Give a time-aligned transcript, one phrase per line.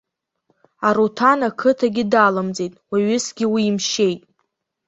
[0.87, 4.21] Аруҭан ақыҭагьы далымҵит, уаҩысгьы уимшьеит.